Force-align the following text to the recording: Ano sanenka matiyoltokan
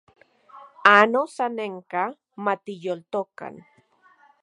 Ano 0.97 1.21
sanenka 1.35 2.03
matiyoltokan 2.43 3.55